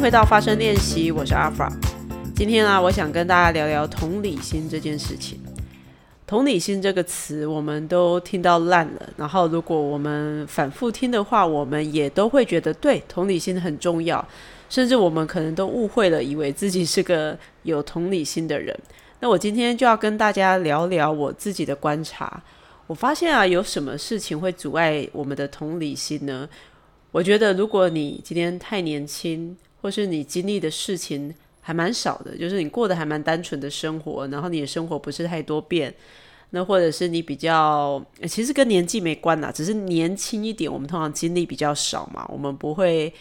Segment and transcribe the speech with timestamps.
[0.00, 1.72] 回到发声练习，我是阿法。
[2.34, 5.40] 今天啊，我想跟大家聊聊同理心这件事情。
[6.24, 9.12] 同理心这个词，我们都听到烂了。
[9.16, 14.24] 然后，如果我们反复听的话，我们也都会觉得对同理心很重要。
[14.70, 18.78] 甚至我们可能都误会了，以为自己是个有同理心的人。
[19.18, 22.40] 那我今天就要跟大家聊聊我自己的观察。
[22.86, 26.48] 我发现啊，有什么事情会阻碍我们的同理心呢？
[27.10, 35.94] 我觉得，如果你今天太年轻，或是你经历的事情还蛮少的，就是你过得还蛮单纯的生活，然后你的生活不是太多变，
[36.50, 43.12] 那或者是你比较，其实跟年纪没关啦，只是年轻一点，我们通常经历比较少嘛，我们不会。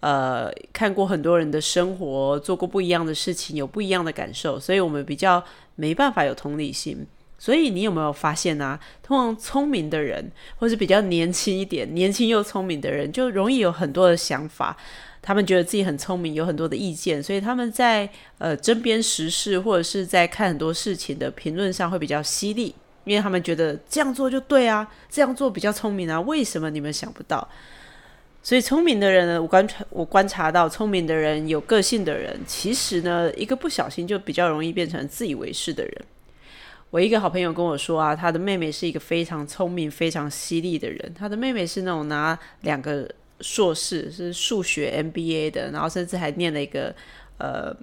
[0.00, 5.42] 呃，看过很多人的生活，做过不一样的事情，有不一样的感受，所以我们比较
[5.74, 7.04] 没办法有同理心。
[7.38, 8.78] 所以你有没有发现啊？
[9.02, 14.76] 通常聪明的人，或是比较年轻一点、年轻又聪明的人，就容易有很多的想法。
[15.26, 26.20] 他们觉得自己很聪明，有很多的意见，所以他们在呃争辩时事，或者是在看很多事情的评论上会比较犀利，因为他们觉得这样做就对啊，这样做比较聪明啊。
[26.20, 27.48] 为什么你们想不到？
[28.40, 35.92] 所以聪明的人呢，我观察我观察到，聪明的人、有个性的人，其实呢，一个不小心就比较容易变成自以为是的人。
[36.90, 41.12] 我一个好朋友跟我说啊，他的妹妹是一个非常聪明、非常犀利的人。
[41.18, 46.94] 他的妹妹是那种拿两个硕士，是数学 MBA 的，然后甚至还念了一个
[47.38, 47.74] 呃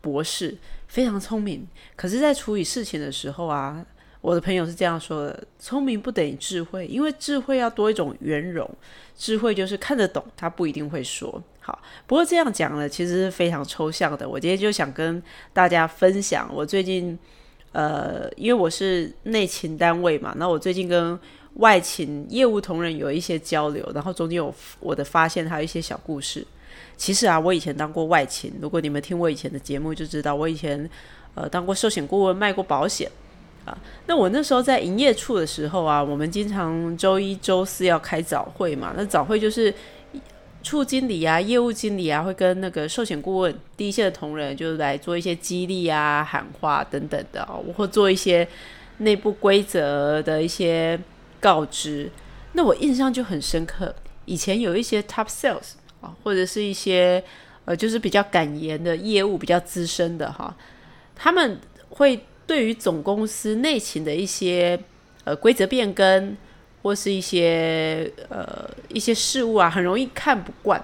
[0.00, 0.56] 博士，
[0.88, 1.66] 非常聪明。
[1.94, 3.84] 可是，在处理事情的时候啊。
[4.22, 8.68] 我的朋友是这样说的：聪明不等于智慧，因为智慧要多一种圆融。
[9.14, 11.80] 智慧就是看得懂，他不一定会说好。
[12.08, 14.28] 不过这样讲呢，其实是非常抽象的。
[14.28, 17.16] 我今天就想跟大家分享，我最近
[17.70, 21.16] 呃，因为我是内勤单位嘛，那我最近跟
[21.56, 26.46] 外勤业务同仁有一些交流，然后中间有我的发现，还有一些小故事。
[26.96, 30.88] 其实啊，我以前当过外勤，如果你们听我以前的节目就知道，我以前
[31.34, 33.10] 呃当过寿险顾问，卖过保险。
[33.64, 38.94] 啊，那我那时候在营业处的时候啊，我们经常周一、周四要开早会嘛。
[38.96, 39.74] 那早会就是
[40.62, 48.46] 处经理啊、业务经理啊，会跟那个寿险顾问、第一线的同仁，就是来做一些激励啊、喊话等等的，我会做一些
[48.98, 50.96] 内部规则的一些
[51.40, 52.10] 告知。
[52.52, 57.22] 那我印象就很深刻，以前有一些 top sales 啊，或者是一些
[57.64, 60.56] 呃，就是比较敢言的业务、比较资深的哈，
[61.14, 61.60] 他们
[61.90, 62.20] 会。
[62.48, 64.78] 对于总公司内勤的一些
[65.24, 66.36] 呃规则变更，
[66.80, 70.80] 或是一些呃一些事物啊，很容易看不惯，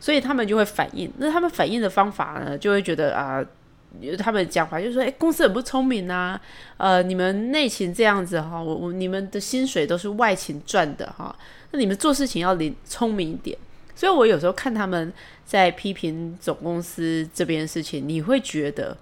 [0.00, 1.08] 所以他们就会反应。
[1.18, 3.40] 那他们反应的方法呢，就会觉得啊，
[4.18, 6.40] 他们讲话就说：“哎，公司很不聪明啊，
[6.76, 11.34] 呃，你们内勤这样子哈，我我你们的薪水都是外勤赚的哈，
[11.70, 13.56] 那你们做事情要灵聪明一点。”
[13.94, 15.12] 所以，我有时候看他们
[15.44, 18.96] 在批评总公司这边事情，你会觉得。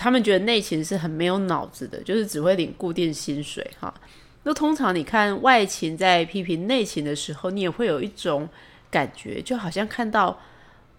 [0.00, 3.92] 他们觉得内勤是很没有脑子的，就是只会领固定薪水哈。
[4.44, 8.48] 那通常你看外勤在批评内勤的时候，你也会有一种
[8.92, 10.38] 感觉，就好像看到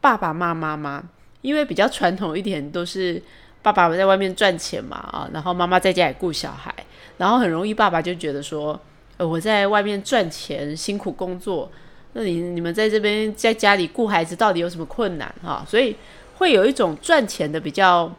[0.02, 1.08] 爸爸妈妈吗？
[1.42, 3.22] 因为比较传统一点，都是
[3.62, 6.74] 爸爸在外面赚钱嘛啊，然后妈妈在家里顾小孩，
[7.18, 8.80] 然后很容易爸爸就觉得说，
[9.18, 11.72] 呃，我在外面赚钱辛苦工作，
[12.14, 15.66] 那你你们在这边在家里顾孩子到底有什么困难哈？
[15.68, 15.96] 所以
[16.38, 18.12] 会有一种赚钱的比较。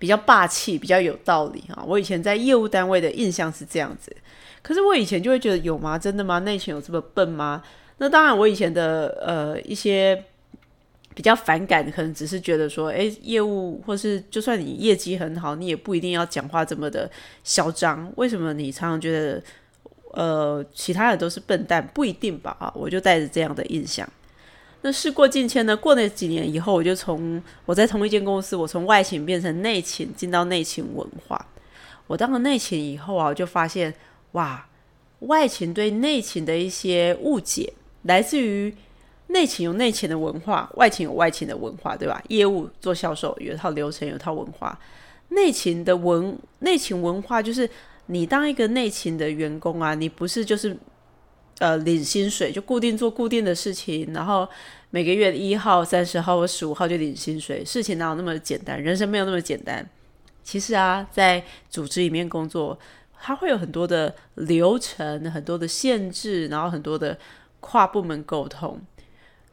[0.00, 1.82] 比较霸气，比较有道理哈。
[1.84, 4.16] 我以前在业务单位的印象是这样子，
[4.62, 5.98] 可是我以前就会觉得有吗？
[5.98, 6.38] 真的吗？
[6.38, 7.60] 内勤有这么笨吗？
[7.96, 10.22] 那当然，我以前的呃一些
[11.18, 17.10] 比较反感，可能只是觉得说，诶，业务或是就算你业绩很好，你也不一定要讲话这么的
[17.42, 18.08] 嚣张。
[18.14, 19.42] 为什么你常常觉得
[20.12, 21.84] 呃其他人都是笨蛋？
[21.92, 22.56] 不一定吧？
[22.60, 24.08] 啊，我就带着这样的印象。
[24.82, 25.76] 那事过境迁呢？
[25.76, 31.44] 过了几年以后，我就从我在同一间公司，我从外勤变成内勤，进到内勤文化。
[32.06, 33.92] 我当了内勤以后啊，我就发现
[34.32, 34.68] 哇，
[35.18, 37.72] 外勤对内勤的一些误解，
[38.02, 38.72] 来自于
[39.28, 42.22] 内勤有内勤的文化，外勤有外勤的文化，对吧？
[42.28, 44.78] 业务做销售有一套流程，有一套文化。
[45.30, 47.68] 内勤的文内勤文化就是
[48.06, 50.76] 你当一个内勤的员工啊，你不是就是。
[51.60, 54.48] 呃，领薪水就固定做固定的事情，然后
[54.90, 57.64] 每个月一号、三十号或十五号就领薪水。
[57.64, 58.80] 事情哪有那么简单？
[58.80, 59.84] 人生没有那么简单。
[60.44, 62.78] 其实啊，在组织里面工作，
[63.20, 67.18] 它会有很多的流程、很多的限制，然后很多的
[67.58, 68.80] 跨部门沟通。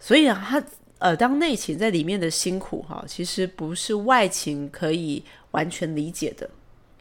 [0.05, 0.63] 所以啊，他
[0.99, 6.47] 呃，当内勤在里面的辛苦哈，其实不是外勤可以完全理解的。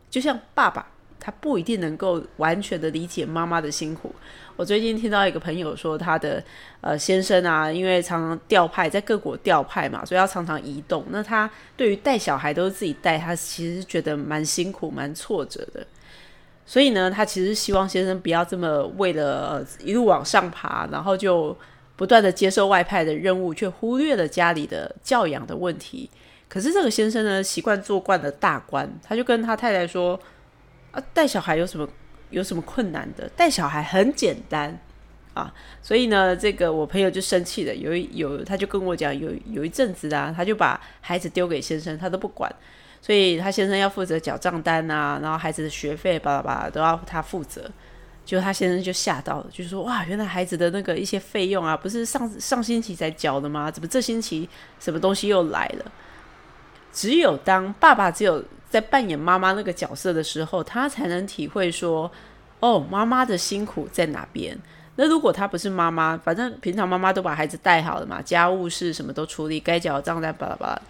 [0.09, 0.87] 就像爸爸。
[1.27, 4.15] 他不一定能够完全的理解妈妈的辛苦。
[4.57, 6.45] 我最近听到一个朋友说，他的
[6.83, 11.03] 呃先生啊，因为常常调派在各国调派嘛，所以要常常移动。
[11.09, 15.87] 那他对于带小孩都是自己带，他其实觉得蛮辛苦、蛮挫折的。
[16.67, 21.57] 所以呢，他其实希望先生不要这么为了一路往上爬，然后就
[21.97, 26.11] 不断的接受外派的任务，却忽略了家里的教养的问题。
[26.49, 30.19] 可是这个先生呢，习惯做惯了大官，他就跟他太太说
[30.93, 31.89] ：“啊，带小孩有什么？”
[32.31, 33.29] 有什么困难的？
[33.37, 34.77] 带小孩很简单
[35.35, 37.73] 啊，所以呢，这个我朋友就生气了。
[37.73, 42.53] 有有，他就跟我讲，有有一阵子啊，他就把孩子丢给先生，他都不管，
[43.01, 47.71] 所以他先生要负责缴账单啊，然后孩子的学费巴拉巴拉都要他负责。
[48.25, 53.71] 就他先生就吓到了，就说：“哇，原来孩子的那个一些费用啊，不是上上星期才缴的吗？
[53.71, 54.49] 怎么这星期
[54.81, 55.93] 什么东西又来了？”
[56.93, 58.45] 只有当爸爸只有。
[58.71, 62.11] 在扮演妈妈那个角色的时候，他才能体会说，
[62.59, 64.59] 哦，妈妈的辛苦在哪边。
[64.97, 70.83] 那如果他不是妈妈，反正平常妈妈都把孩子带好了嘛，家务事什么都处理，该缴账单巴拉巴拉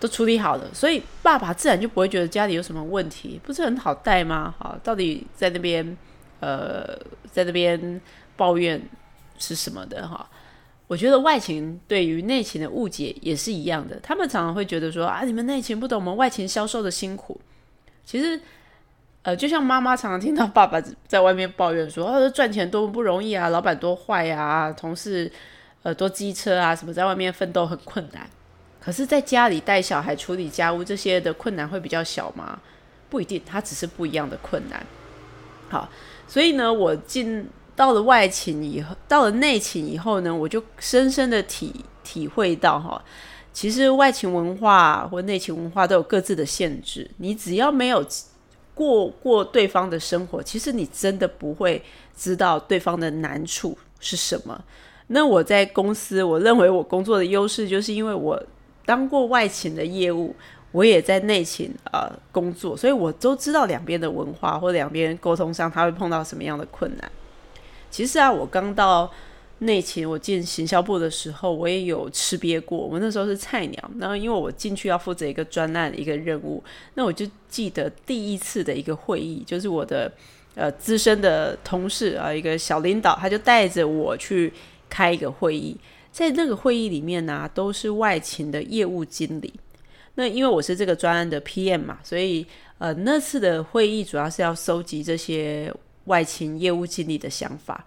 [0.00, 4.54] 都处理好了，所以爸爸自然就不会觉得家里有什么问题，不是很好带吗？
[4.58, 5.94] 好，到底在那边
[6.40, 6.98] 呃，
[7.30, 8.00] 在那边
[8.36, 8.80] 抱怨
[9.38, 10.28] 是什么的哈？
[10.86, 17.40] 我觉得外勤对于内勤的误解也是一样的，他们常常会觉得说啊，你们内勤不懂我们外勤销售的辛苦。
[18.04, 18.40] 其实，
[19.22, 25.28] 呃，就像妈妈常常听到爸爸在外面抱怨说，啊，赚钱多么不容易啊，老板多坏呀，同事
[25.82, 28.28] 呃多机车啊，什么在外面奋斗很困难。
[28.80, 32.60] 可是，在家里带小孩、处理家务这些的困难会比较小吗？
[33.10, 34.86] 不一定，它只是不一样的困难。
[35.68, 35.90] 好，
[36.28, 37.48] 所以呢，我进。
[37.76, 42.98] 到了外勤以后，到了内勤以后呢，我就深深的体体会到哈，
[43.52, 47.06] 其实外勤文化或内勤文化都有各自的限制。
[47.18, 48.02] 你只要没有
[48.72, 51.84] 过过对方的生活，其实你真的不会
[52.16, 54.58] 知道对方的难处是什么。
[55.08, 58.42] 那我在公司，我认为我工作的优势，就是因为我
[58.86, 60.34] 当过外勤的业务，
[60.76, 67.10] 我也在内勤呃工作，所以我都知道两边的文化或两边沟通上他会碰到什么样的困难。
[67.90, 69.10] 其实啊，我刚到
[69.60, 72.76] 内勤，我进行销部的时候，我也有吃瘪过。
[72.76, 76.62] 我那时候是菜鸟，然后因为我进去要负责一个专案一个任务，
[76.92, 80.12] 那我就记得第一次的一个会议，就是我的
[80.54, 84.52] 呃资深的同事啊，一个小领导，他就带着我去
[84.90, 85.74] 开一个会议，
[86.12, 89.54] 在那个会议里面呢，都是外勤的业务经理。
[90.16, 92.46] 那因为我是这个专案的 PM 嘛，所以
[92.76, 95.72] 呃那次的会议主要是要收集这些。
[96.06, 97.84] 外勤业务经理的想法，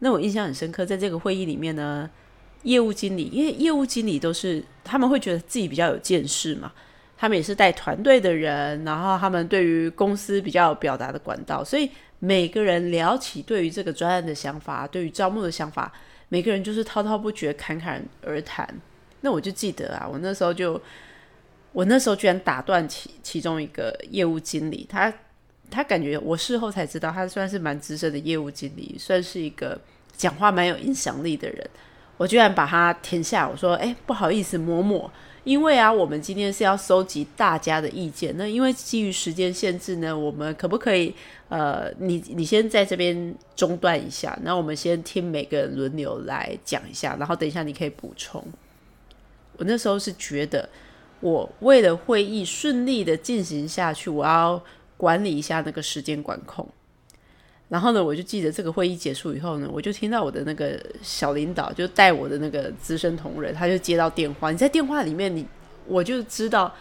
[0.00, 0.84] 那我印象很深刻。
[0.84, 2.10] 在这个会议里面呢，
[2.64, 6.70] 业务经理，因为业务经理都是他们会觉得自己比较有见识嘛，
[7.16, 11.88] 他们也是带团队的人，然后他们对于公司比较有表达的管道，所以
[12.18, 15.90] 每个人聊起对于这个专案的想法，对于招募的想法，
[16.28, 18.68] 每个人就是滔滔不绝、侃侃而谈。
[19.22, 20.78] 那我就记得啊，我那时候就，
[21.72, 25.12] 我那时候居然打断其其中一个业务经理，他。
[25.74, 29.80] 他感觉我事后才知道，他算是蛮资深的业务经理，算是一个
[30.14, 31.66] 讲话蛮有影响力的人。
[32.18, 35.10] 我居然把他停下，我说：“哎，不好意思，某某，
[35.44, 38.36] 因为啊，我们今天是要收集大家的意见。
[38.36, 41.14] 那因为基于时间限制呢，我们可不可以？
[41.48, 48.44] 呃，你你先在这边中断一下，那我们先听每个人轮流来讲一下，然后等一下你可以补充。
[49.56, 50.68] 我那时候是觉得，
[51.22, 54.62] 我为了会议顺利的进行下去，我要。
[54.94, 56.64] 管理一下那个时间管控，
[57.68, 64.52] 然后呢，我就记得这个会议结束以后呢，我就听到我的那个小领导就带我的那个资深同仁，他就接到电话。
[64.52, 65.44] 你在电话里面，你
[65.88, 66.72] 我就知道，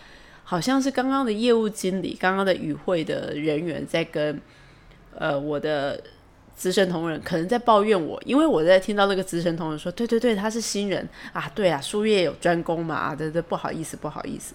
[0.43, 4.39] 好像是刚刚的业务经理、刚刚的与会的人员在跟
[5.17, 6.00] 呃我的
[6.61, 14.53] 资深同仁可能在抱怨我，因为我在听到那个资深同仁说：“对对对，他是新人啊，对啊，术业有专攻嘛，啊，这这，不好意思，不好意思。”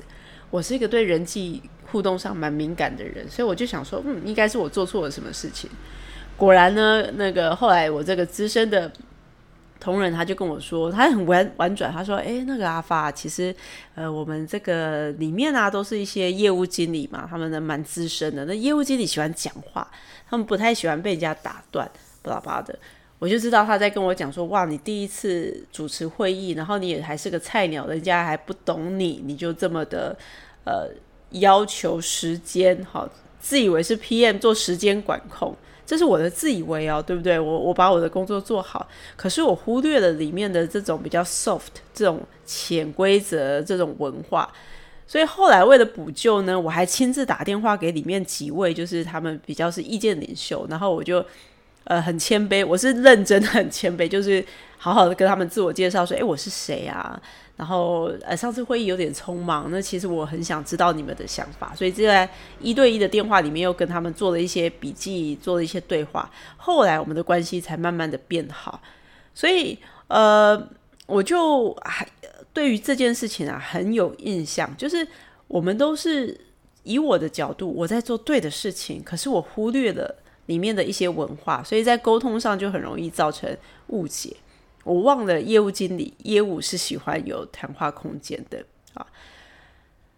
[0.48, 1.60] 我是一个对人际
[1.90, 5.68] 互动上蛮敏感的人，所以我就想说，嗯，应该是我做错了什么事情。
[6.36, 8.88] 果然呢，那个后来我这个资深的
[9.78, 13.54] 同仁他就跟我说，他很婉婉转，他说：“哎，那个阿发，其实
[13.94, 18.44] 呃，我们这个里面啊，都是一些业务经理嘛，他们呢蛮资深的。
[18.46, 19.88] 那业务经理喜欢讲话，
[20.28, 21.88] 他们不太喜欢被人家打断，
[22.22, 22.78] 巴拉巴拉的。
[23.18, 30.16] 我就知道他在跟我讲说，哇，你第一次主持会议，然后你也还是个菜鸟，人家还不懂你，你就这么的
[30.64, 30.88] 呃
[31.30, 33.08] 要求时间，好，
[33.48, 35.54] 自以为是 PM 做时间管控，
[35.86, 37.38] 这是我的自以为哦，对不对？
[37.38, 44.52] 我我把我的工作做好，可是我忽略了里面的这种比较 soft 这种潜规则这种文化，
[45.06, 51.24] 所以后来为了补救呢，我还亲自打电话给里面几位，就是他们比较是意见领袖，然后我就
[51.86, 54.44] 呃很谦卑，我是认真很谦卑，就是
[54.78, 57.20] 好好的跟他们自我介绍说，哎，我是谁啊？
[57.56, 62.28] 然后呃上次会议有点匆忙，那其实我很想知道你们的想法，所以就在
[62.60, 68.80] 一对一的电话里面又跟他们做了一些笔记，做了一些对话，后来我们的关系才慢慢的变好，
[69.34, 70.68] 所以呃
[71.06, 72.06] 我就还。
[72.52, 74.74] 对于这件事情啊，很有印象。
[74.78, 75.06] 就是
[75.46, 76.34] 我们都是
[76.84, 80.14] 以我的角度，我在做对的事情，可是我忽略了
[80.46, 83.56] 里面的一些文化，所以在沟通上就很容易造成
[83.88, 84.36] 误解。
[84.84, 89.06] 我忘了业务经理，业务是喜欢有谈话空间的啊。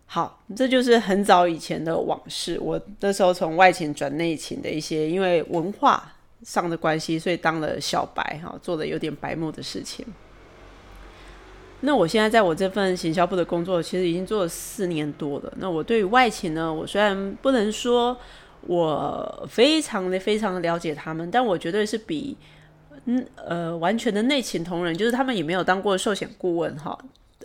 [0.05, 2.59] 好，这就是很早以前的往事。
[2.61, 10.05] 我那时候从外勤转内勤的一些，因为文化上的关系，所以当了小白哈，做的有点白目的事情。
[11.81, 15.53] 那我现在在我这份行销部的工作，其实已经做了四年多了。
[15.59, 18.19] 那我对于外勤呢，我虽然不能说
[18.69, 22.37] 我非常的非常的了解他们，但我绝对是比
[23.07, 26.97] 嗯呃完全的内勤同仁，就是他们也没有当过寿险顾问哈，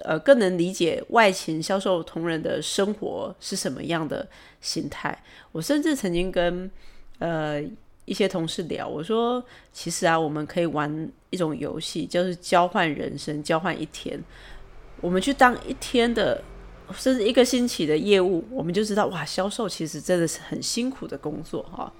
[0.03, 4.27] 呃更能理解外勤销售同仁的生活是什么样的
[4.61, 5.17] 心态。
[5.51, 6.69] 我甚至曾经跟
[7.17, 7.63] 呃。
[8.05, 14.21] 一些同事聊，我说：“其实啊，我们可以玩一种游戏，就是交换人生，交换一天。
[14.99, 16.43] 我们去当一天的，
[16.95, 21.91] 甚至一个星期的业务，我们就知道哇，销售其实真的是很辛苦的工作哈。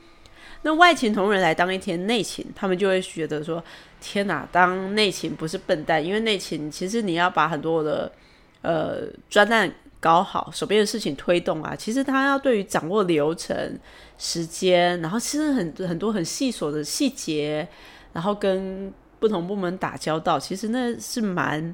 [0.63, 3.63] 那外勤同仁来当一天内勤，他们就会觉得说：
[4.01, 8.11] 天哪，当内勤不是笨蛋，因为内勤其实你要把很多的
[8.61, 9.73] 呃专案。”
[10.03, 13.79] 搞好手边的事情推动啊，其实他要对于掌握流程、
[14.17, 17.65] 时间，然后其实很很多很细琐的细节，
[18.11, 21.73] 然后跟不同部门打交道，其实那是蛮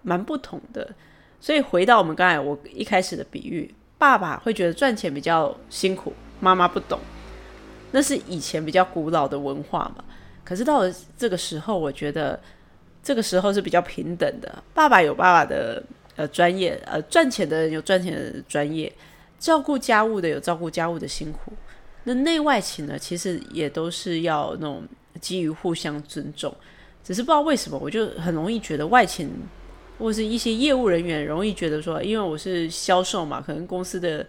[0.00, 0.94] 蛮不同的。
[1.42, 6.98] 所以回到我们刚才我一开始的比喻，爸爸会觉得赚钱比较辛苦，妈妈不懂，
[7.90, 10.04] 那是以前比较古老的文化嘛。
[10.44, 12.40] 可是到了这个时候，我觉得
[13.02, 15.82] 这个时候是比较平等的，爸爸有爸爸的。
[16.14, 18.92] 呃，专业呃，赚钱的人有赚钱的专业，
[19.38, 21.50] 照顾家务的有照顾家务的辛苦。
[22.04, 24.86] 那内外勤呢，其实也都是要那种
[25.22, 26.54] 基于互相尊重。
[27.02, 29.30] 只是不知道为什么，我就很容易觉得外勤
[30.02, 34.26] 或是一些业务人员容易觉得说，因为我是销售嘛，可能公司的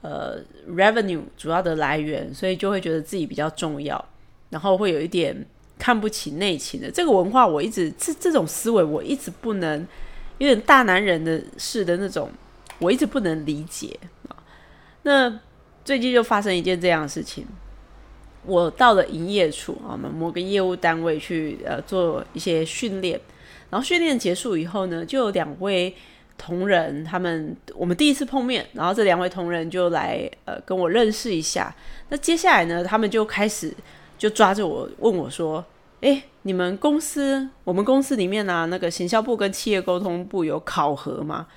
[0.00, 4.02] 呃 revenue 主要的来源，所以就会觉得自己比较重要，
[4.48, 5.46] 然后会有一点
[5.78, 7.46] 看不起内勤的这个文化。
[7.46, 9.86] 我一直这这种思维，我一直不能。
[10.38, 12.28] 有点大男人的事的那种，
[12.80, 13.96] 我一直不能理解
[14.26, 14.34] 啊。
[15.02, 15.40] 那
[15.84, 17.46] 最近就发生一件这样的事情，
[18.44, 23.18] 我到了营业处啊，我们某个业务单位去呃做一些训练，
[23.74, 25.92] 然后训练结束以后呢，就有两位
[26.38, 31.74] 同仁，他们我们第一次碰面，然后这两位同仁就来呃跟我认识一下。
[32.08, 33.74] 那接下来呢，他们就开始
[34.16, 35.64] 就抓着我问我说。
[36.00, 41.48] 哎，你们公司，我们公司里面呢，那个行销部跟企业沟通部有考核吗？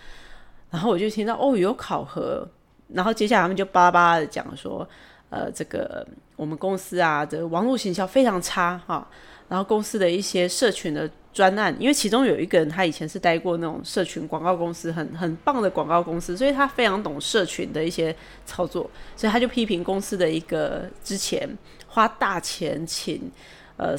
[0.71, 2.47] 然后我就听到哦，有考核。
[2.87, 4.87] 然后接下来他们就巴拉巴拉的讲说，
[5.29, 9.07] 呃，这个我们公司啊的网络行销非常差哈。
[9.49, 18.15] 然后公司的一些社群的专案，因为其中有一个人他以前是待过那种社群广告公司，很很棒的广告公司，所以他非常懂社群的一些
[18.45, 21.47] 操作，所以他就批评公司的一个之前
[21.87, 23.31] 花大钱请
[23.77, 23.95] 呃。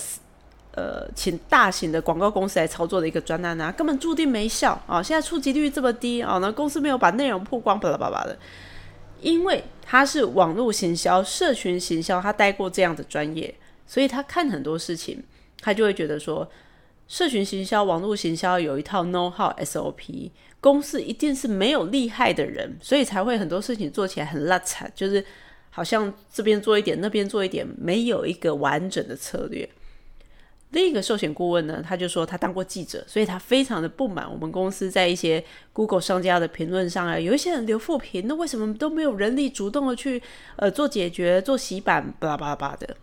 [0.72, 5.02] 呃，请大型的广告公司来操作的一个专案啊，根本注定没效啊！
[5.02, 8.38] 现在触及率这么低啊，那公司没有把内容曝光，巴拉巴拉的。
[9.20, 13.52] 因为他是网络行销、社群行销，他待过这样的专业，
[13.88, 15.20] 所以他看很多事情，
[15.60, 16.48] 他就会觉得说，
[17.08, 25.24] 社群行销、网络行销有一套 know how SOP，公司一定是没有厉害的人，所以才会很多事情做起来很烂惨，就是
[25.70, 29.68] 好像这边做一点，那边做一点，没有一个完整的策略。
[30.72, 40.22] 另一个寿险顾问呢，他就说他当过记者，所以他非常的不满我们公司在一些 Google 商家的评论上啊，有一些人留负评，那为什么都没有人力主动的去
[40.56, 42.94] 呃做解决、做洗版，巴拉巴拉巴的。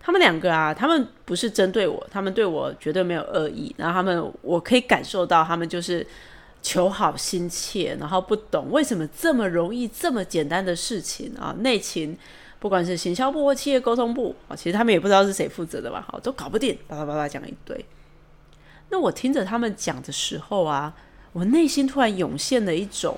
[0.00, 6.06] 他们两个啊，他们不是针对我，他们对我绝对没有恶意，然后他们我可以感受到他们就是
[6.62, 12.16] 求好心切，然后不懂为什么这么容易、这么简单的事情啊，内勤。
[12.60, 16.04] 不管是行销部或企业沟通部啊，其实他们也不知道是谁负责的吧？
[16.10, 17.84] 好，都搞不定，巴拉巴拉讲一堆。
[18.88, 20.92] 那我听着他们讲的时候啊，
[21.32, 23.16] 我内心突然涌现了一种，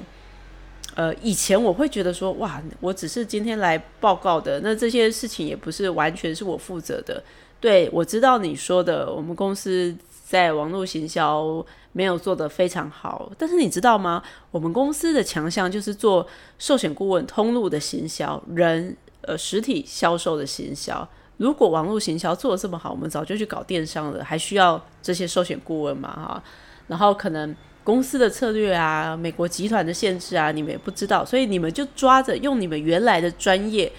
[0.96, 7.22] 呃，以前我会觉得说，哇，我只是今天来报告的，那这些事情也不是完全是我负责的。
[7.60, 9.94] 对我知道你说的，我们公司
[10.24, 13.30] 在网络行销没有做得非常好。
[13.38, 14.22] 但是你知道吗？
[14.50, 16.26] 我们公司的强项就是做
[16.58, 21.06] 寿险顾问通路的行销，人呃实体销售的行销。
[21.36, 26.08] 如果网络行销做的这么好，我们早就去搞电商了，还需要这些寿险顾问嘛？
[26.10, 26.42] 哈，
[26.88, 27.54] 然后可能
[27.90, 33.90] 公司的策略啊，美国集团的限制啊，你们也不知道，所以你们就抓着用你们原来的专业。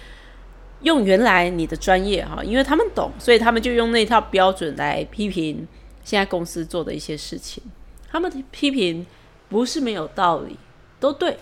[0.80, 5.68] 用原来你的专业哈，因为他们懂，所以他们就用那套标准来批评
[6.02, 7.62] 现在公司做的一些事情。
[8.10, 9.06] 他们的批评
[9.50, 10.56] 不是没有道理，
[10.98, 11.36] 都对。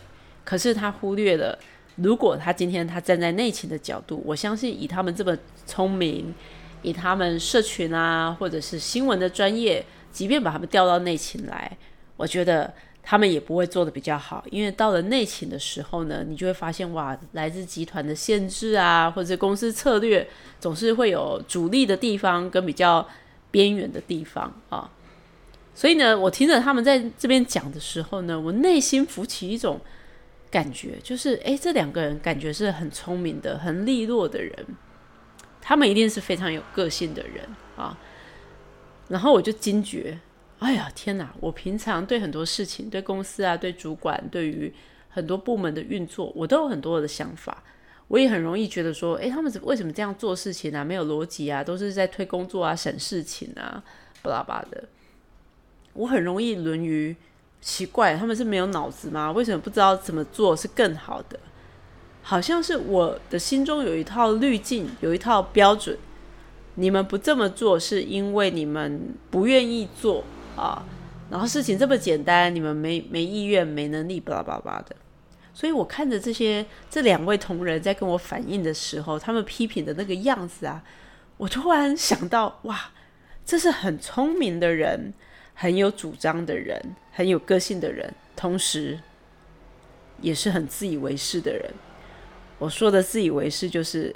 [0.44, 1.56] 可是他忽略了，
[1.94, 6.34] 如果他今天他站在内勤的角度，我相信以他们这么聪明，
[6.82, 11.78] 以他们社群啊或者是新闻的专业，即便把他们调到内勤来，
[12.20, 12.72] 我觉得。
[13.02, 20.28] 他们也不会做的比较好，因为到了内勤的时候呢，你就会发现哇，来自集团的限制啊，或者公司策略，
[20.60, 23.04] 总是会有主力的地方跟比较
[23.50, 24.88] 边缘的地方啊。
[25.74, 29.80] 所以呢，我听着他们在这边讲的时候呢，我内心浮起一种
[30.50, 34.54] 感觉，就是哎，这两个人感觉是很聪明的、很利落的人，
[35.62, 37.98] 他们一定是非常有个性的人啊。
[39.08, 40.20] 然后我就惊觉。
[40.60, 41.34] 哎呀，天哪！
[41.40, 44.72] 我平常对很多事情、对公司啊、对主管、对于
[45.08, 47.62] 很多部门的运作，我都有很多的想法。
[48.08, 50.84] 我也很容易觉得说，诶，他们为什么这样做事情啊？
[50.84, 53.82] 没有逻辑啊，都是在推工作啊、省事情啊，
[54.22, 54.84] 巴拉巴的。
[55.94, 57.16] 我很容易沦于
[57.62, 59.32] 奇怪，他们是没有脑子吗？
[59.32, 61.40] 为什么不知道怎么做是更好的？
[62.22, 65.96] 好像是我的心中有一套滤镜，有一套标准。
[66.74, 70.22] 你们不这么做，是因为你们不愿意做。
[70.60, 70.84] 啊，
[71.30, 74.94] 然后事情这么简单，你们没没意愿、没能力，巴拉巴拉的。
[75.54, 80.84] 所以我看着这些这两位同仁在跟我反映的时候，他们批评的那个样子啊，
[81.38, 82.90] 我突然想到，哇，
[83.44, 85.14] 这是很聪明的人，
[85.54, 89.00] 很有主张的人，很有个性的人，同时
[90.20, 91.72] 也是很自以为是的人。
[92.58, 94.14] 我说的自以为是，就是。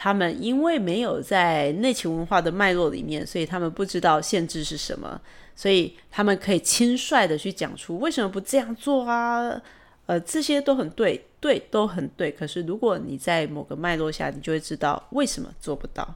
[0.00, 5.20] 他们因为没有在内勤文化的脉络里面，所以他们不知道限制是什么，
[5.56, 9.60] 所以他们可以轻率的去讲出为什么不这样做啊？
[10.06, 12.30] 呃，这些都很对，对，都很对。
[12.30, 16.14] 可是如果你在某个脉络下，你就会知道为什么做不到。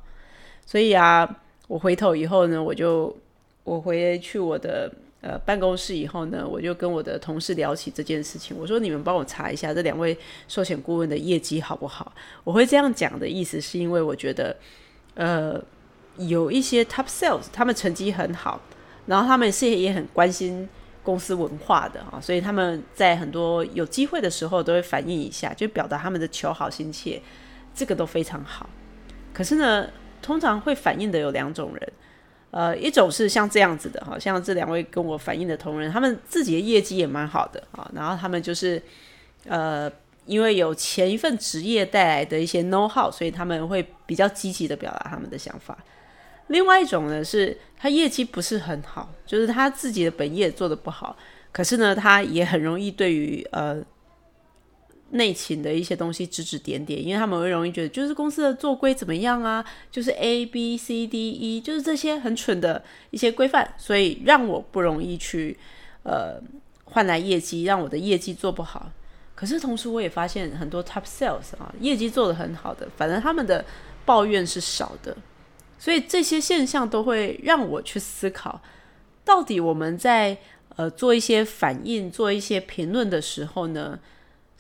[0.64, 1.28] 所以啊，
[1.66, 3.16] 我回头以后呢，我就
[3.64, 4.88] 我回去我的。
[5.22, 8.56] 呃，办公室以后呢，我就跟我的同事聊起这件事情。
[8.58, 14.56] 我说：“你们帮我查一下这两位寿险顾问的业绩好不好？”我会这样讲的意思，是因为我觉得，
[15.14, 15.62] 呃，
[16.16, 18.61] 有一些 top sales 他们成绩很好，
[19.06, 20.68] 然后他们是也很关心
[21.04, 27.22] 公司文化的啊，所以他们在很多有机会的时候都会反映一下，就表达他们的求好心切，
[27.72, 28.68] 这个都非常好。
[29.32, 29.88] 可是呢，
[30.20, 31.92] 通常会反映的有两种人。
[32.52, 38.80] 呃，一种是像这样子的，哈，像这两位跟我反映的同仁，他们自己的业绩也蛮好的啊，然后他们就是，
[39.46, 39.90] 呃，
[40.26, 45.78] 因为有前一份职业带来的一些 know how，所以他们会比较积极的表达他们的想法。
[46.48, 51.16] 另外一种呢，是他业绩不是很好，就是他自己的本业做的不好，
[51.52, 53.82] 可是呢，他也很容易对于呃。
[55.12, 65.59] 内勤的一些东西指指点点，因为他们会容易觉得就是公司的做规怎么样啊，就是 A B C D E，就是这些很蠢的一些规范，所以让我不容易去
[66.05, 66.40] 呃
[66.85, 68.90] 换来业绩，让我的业绩做不好。
[69.35, 73.62] 可是同时我也发现很多 top sales 啊，业绩做得很好的，反正他们的
[74.07, 75.14] 抱怨是少的，
[75.79, 78.62] 所以这些现象都会让我去思考，
[79.27, 80.38] 到底我们在
[80.77, 83.98] 呃做一些反应、做一些评论的时候呢？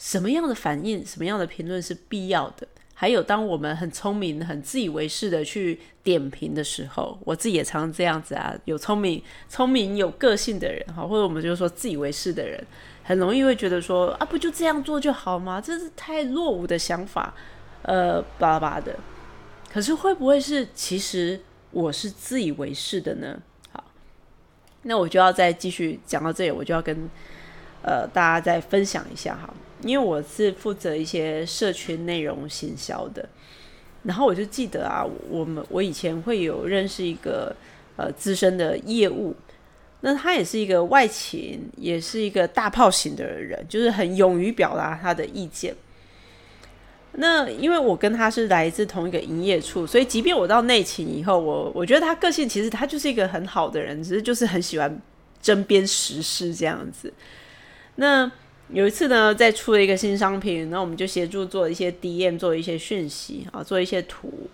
[0.02, 2.66] 什么样的反应、什么样的评论是必要的？
[2.92, 8.52] 还有，当我们很聪明、很自以为是的去点评的时候，我自己也常常这样子啊。
[8.64, 12.60] 有聪明、聪明有个性的人，哈，或者我们就说自以为是的人，
[13.04, 15.60] 很容易会觉得说啊，不就这样做就好吗？
[15.60, 17.32] 这是太落伍的想法，
[17.82, 18.98] 呃，巴拉巴的。
[19.72, 23.40] 可是会不会是其实我是自以为是的呢？
[23.70, 23.84] 好，
[24.82, 27.08] 那我就要再继续讲到这里，我就要跟
[27.82, 29.54] 呃大家再分享一下哈。
[29.82, 33.28] 因为我是负责一些社群内容行销的，
[34.02, 37.54] 然后我就记得啊，我们我以前会有认识一个
[37.96, 39.34] 呃资深的业务，
[40.00, 45.74] 那他也是一个外勤，也是一个大炮型的人，就是很勇于表达他的意见。
[47.12, 54.98] 那因为我跟他是来自同一个营业处，所以即便我到内勤以后，我我觉得他个性其实他就是一个很好的人，只是就是很喜欢
[55.42, 57.12] 针砭时事这样子。
[57.96, 58.32] 那
[58.72, 64.48] 有一次呢，在出了一个新商品，那我们就协助做一些 DM，做一些讯息啊，做一些图。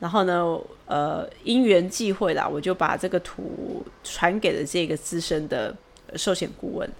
[0.00, 5.72] 然后呢，呃，因缘际会啦，我就把这个图传给了这个资深的
[6.16, 6.90] 寿险顾问。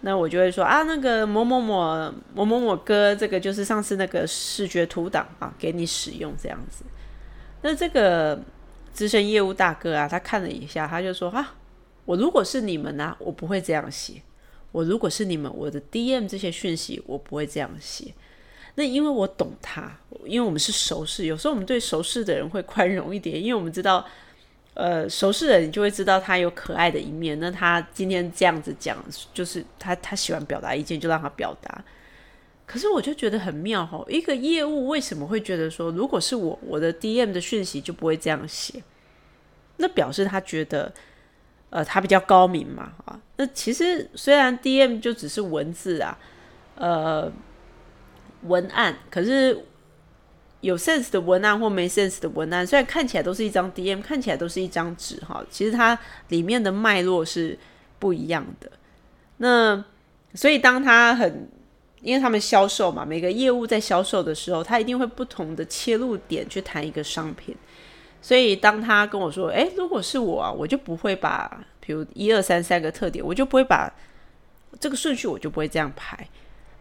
[0.00, 6.84] 那我就会说啊，那个某某某某某某哥，这个就是上次那个视觉图档啊，给你使用这样子。
[7.60, 8.40] 那这个
[8.94, 11.54] 资深业务大哥啊，他看了一下，他就说啊，
[12.06, 14.14] 我如果是你们呢，我不会这样写。
[14.72, 18.12] 我如果是你们，我的 DM 这些讯息，我不会这样写。
[18.74, 24.04] 那因为我懂他，因为我们是熟识，有时候我们对熟识的人会宽容一点，因为我们知道。
[24.74, 27.38] 呃，熟识的你就会知道他有可爱的一面。
[27.38, 28.96] 那他今天这样子讲，
[29.34, 31.84] 就是他他喜欢表达意见，就让他表达。
[32.64, 38.82] 可是我就觉得很妙哈，一个业务为什么会觉得说，如果是我，我的 DM 的讯息就不会这样写？
[39.76, 40.90] 那表示他觉得，
[41.72, 43.18] 呃，他比较高明嘛啊。
[43.36, 46.16] 那其实虽然 DM 就只是文字啊，
[46.76, 47.32] 呃，
[48.42, 49.64] 文案，可是。
[50.62, 57.58] 有 sense 的文案或没 sense 的文案，虽然看起来都是一张 DM，看起来都是一张纸哈，其实它里面的脉络是
[57.98, 58.70] 不一样的。
[59.38, 59.84] 那
[60.34, 61.50] 所以当他很，
[62.00, 67.56] 因为他们销售嘛，每个业务在销售的时候，他一定会不同的切入点去谈一个商品。
[68.22, 73.92] 所以当他跟我说：“诶，如果是我啊，我就不会把，比如一二三三个特点，我就不会把
[74.80, 76.26] 这个顺序，我就不会这样排。”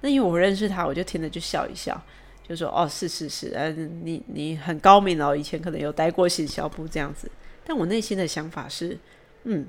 [0.02, 2.02] 那因为我认识他，我就听了就笑一笑。
[2.48, 7.32] 就说哦，是是是，嗯，你你很高明哦，以前可能有待过行销部这样子，
[7.64, 8.98] 但我内心的想法是，
[9.44, 9.66] 嗯，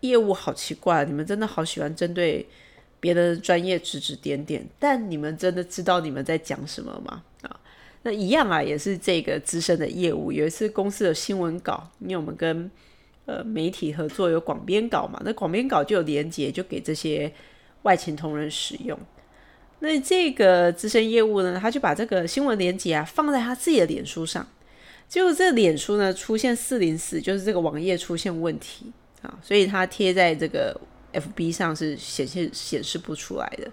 [0.00, 2.46] 业务好奇怪，你们真的好喜欢针对
[3.00, 7.24] 别的专业指指点点，但你们真的知道你们在讲什么吗？
[7.42, 7.58] 啊，
[8.04, 12.70] 那一样啊，也是这个资深的业务，有一次公司的新闻稿，因为我们跟
[13.26, 17.32] 呃媒体合作有广编稿嘛，那广编稿就有连接，就给这些
[17.82, 18.98] 外勤同仁使用。
[19.78, 24.46] 那这个资深业务呢，他就把这个新闻连接啊放在他自己的脸书上，
[25.08, 30.80] 结果这脸书呢出现四零四，就是这个网页出现问题啊，所以他贴在这个
[31.12, 33.70] FB 上是显现显示不出来的。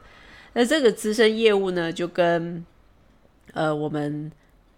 [0.53, 2.65] 那这个资深业务呢，就跟
[3.53, 4.31] 呃我们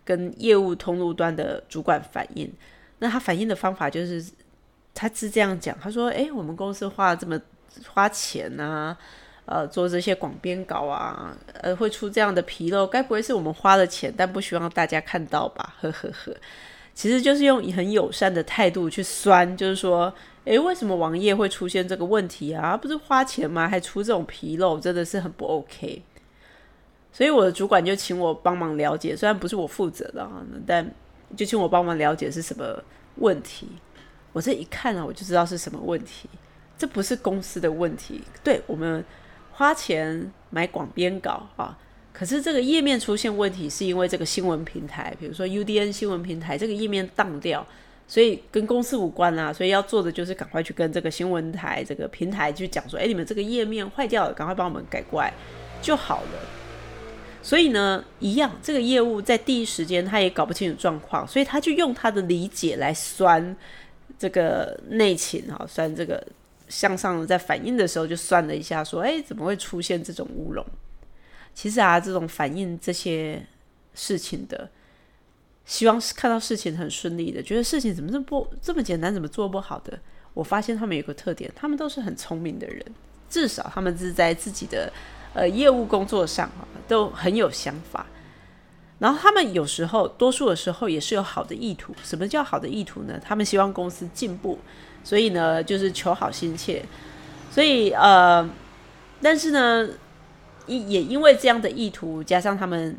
[0.04, 2.52] 跟业务通路端的主管反映，
[3.00, 4.24] 那他反映的方法就是
[4.94, 7.40] 他是这样讲，他说：“哎，我们公司花了这么
[7.94, 8.98] 花钱啊。”
[9.46, 15.74] 呃，做这些广编稿啊，呃，会出这样的纰漏，该不会是我们花了钱，但不希望大家看到吧？
[15.82, 16.34] 呵呵呵，
[16.94, 20.14] 其实就是用很友善的态度去酸，就是说，
[20.46, 22.78] 诶，为什么网页会出现这个问题啊？
[22.78, 23.68] 不是花钱吗？
[23.68, 26.02] 还出这种纰漏，真的是很不 OK。
[27.12, 30.90] 所以我的主管就请我帮忙了解，虽然不是我负责的啊，但
[31.36, 32.66] 就请我帮忙了解是什么
[33.16, 33.68] 问题。
[34.34, 36.30] 我这一看啊，我就知道是什么问题，
[36.78, 39.04] 这不是公司的问题，对我们。
[39.54, 41.78] 花钱买广编稿啊，
[42.12, 47.64] 可是这个页面出现问题，是因为这个新闻平台，比如说 UDN 新闻平台这个页面当掉，
[48.08, 49.54] 所以跟公司无关啊。
[49.54, 55.32] 所以要做的就是赶快去跟这个新闻台这个平台去讲说，哎，你们这个页面坏掉了，赶快帮我们改过来
[55.80, 56.61] 就好了。
[57.42, 63.56] 所以呢，一样，这个业务在第一时间他也搞不清楚状况，所以他就用他的理解来酸
[64.18, 66.26] 这个内情啊，酸这个。
[66.72, 70.66] 向上在反应的时候就算了一下，说：“哎，怎么会出现这种乌龙？”
[71.54, 73.46] 其实啊，这种反映这些
[73.94, 74.70] 事情的，
[75.66, 80.00] 希望是看到事情很顺利的，觉得事情怎么这么不这么简单，怎么做不好的？
[80.34, 82.86] 我发现他们有个特点，他们都是很聪明的人，
[83.30, 84.90] 至少他们是在自己的
[85.34, 86.50] 呃业务工作上
[86.88, 88.06] 都很有想法。
[89.00, 91.96] 然后他们有时候，多数的时候也是有好的意图。
[92.04, 93.20] 什么叫好的意图呢？
[93.24, 94.60] 他们希望公司进步。
[95.04, 96.86] 所以呢，就是求好心切，
[97.50, 98.48] 所以呃，
[99.20, 99.90] 但是呢，
[100.68, 102.96] 也因为这样的意图，加上他们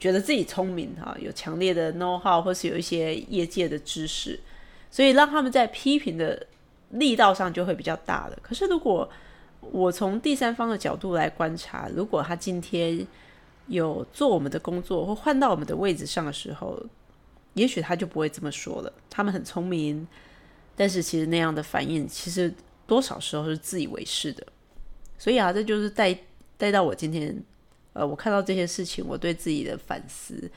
[0.00, 4.40] 觉得自己聪明哈，有强烈的 know how 或是有一些业界的知识，
[4.90, 6.46] 所以让他们在批评的
[6.92, 8.38] 力道上就会比较大了。
[8.40, 9.06] 可是如果
[9.72, 13.06] 我从第三方的角度来观察，如果他今天
[13.66, 16.80] 有做我们的工作或换到我们的位置上的时候，
[17.54, 18.92] 也许他就不会这么说了。
[19.08, 20.06] 他们很聪明。
[20.76, 22.52] 但是其实那样的反应，其实
[22.84, 24.44] 多少时候是自以为是的。
[25.16, 26.18] 所以啊，这就是带
[26.58, 27.40] 带到我今天，
[27.92, 30.50] 呃，我看到这些事情，我对自己的反思。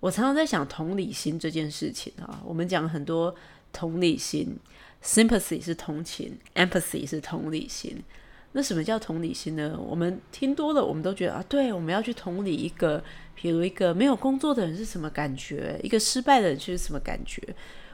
[0.00, 2.42] 我常常在想同理心这件事情啊。
[2.44, 3.32] 我们讲很多
[3.72, 4.58] 同理心
[5.00, 8.02] ，sympathy 是同情，empathy 是同理心。
[8.52, 9.78] 那什么叫同理心呢？
[9.78, 13.02] 我们听多了，我们都觉得啊，对，我们要去同理一个，
[13.34, 17.42] 比如一个没有工作的人是什么感觉，一个失败的人是什么感觉。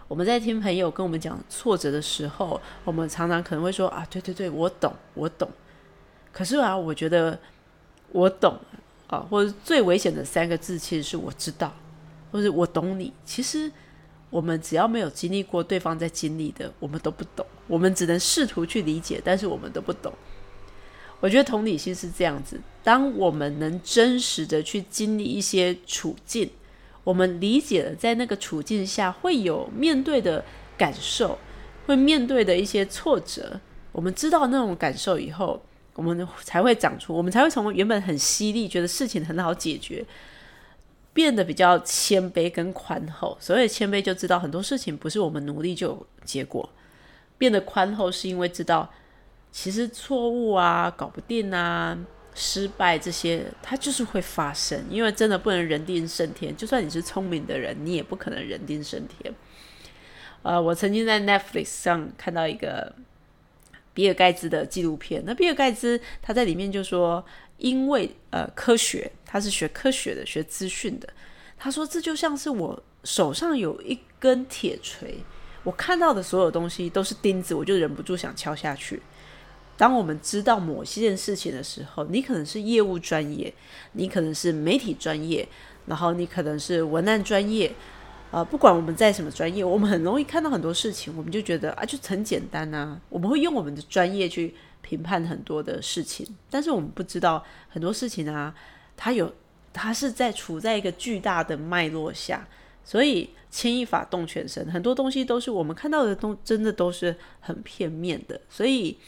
[0.09, 5.49] 我们在听朋友跟我们讲挫折的时候，我们常常可能会说啊，对对对，我懂，我懂。
[6.33, 7.39] 可是啊，我觉得
[8.11, 8.59] 我懂
[9.07, 11.73] 啊，或者最危险的三个字其实是我知道，
[12.33, 13.13] 或者我懂你。
[13.25, 13.71] 其实
[14.31, 17.47] 我们只要没有经历过对方在经历的，我们都不懂。
[17.67, 20.13] 我们只能试图去理解，但是我们都不懂。
[21.21, 26.49] 我觉得同理心是这样子：当我们能真实的去经历一些处境，
[27.03, 30.45] 我们理解了在那个处境下会有面对的
[30.77, 31.37] 感受，
[31.87, 33.61] 会面对的一些挫折。
[33.91, 35.61] 我们知道那种感受以后，
[35.95, 40.05] 我们才会长出，我们才会从原本很犀利，觉得事情很好解决，
[41.13, 43.37] 变得比较谦卑跟宽厚。
[43.41, 46.69] 所谓谦卑，就知道很多事情不是我们努力就有结果；
[47.37, 48.89] 变得宽厚，是因为知道。
[49.51, 51.99] 其实错误啊，搞不定啊，
[52.35, 54.85] 失败这些，它就是会发生。
[54.89, 59.35] 因为真的不能人定胜天，就算你是聪明的人，你也不可能人定胜天。
[60.43, 62.95] 呃，我曾经在 Netflix 上看到一个
[63.93, 67.25] 比尔盖茨的纪录片，那比尔盖茨他在里面就说，
[67.57, 71.09] 因为呃科学，他是学科学的，学资讯的。
[71.59, 75.19] 他说这就像是我手上有一根铁锤，
[75.65, 79.03] 我看到的所有东西都是钉子，我就忍不住想敲下去。
[79.79, 83.55] 当我们知道某些件事情的时候，你可能是业务专业，
[83.93, 85.49] 你可能是媒体专业，
[85.87, 87.73] 然后你可能是文案专业，
[88.33, 93.01] 呃，不管我们在什么专业，我们很容易看到很多事情，我们就觉得啊，就很简单啊。
[93.09, 98.53] 我们会用我们的专业去评判很多的事情，但是我们不知道很多事情啊，
[98.97, 99.33] 它有
[99.73, 102.49] 它是在处在一个巨大的脉络下，
[102.83, 108.99] 所以牵一发动全身，很多东西都是我们看到的东，真的都是很片面的，所以。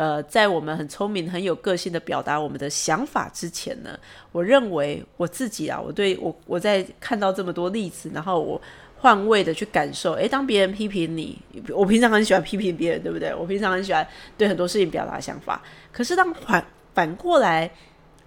[0.00, 3.90] 呃，在我们很聪明、很有个性的表达我们的想法之前呢，
[4.32, 8.58] 我认为我自己啊，我对我我在看到这么多例子，然后我
[8.98, 13.34] 换位的去感受，诶，当别人批评你，我平常很喜欢批评别人，对不对？
[13.34, 14.06] 我平常很喜欢
[14.38, 15.62] 对很多事情表达想法。
[15.92, 17.70] 可是当反反过来，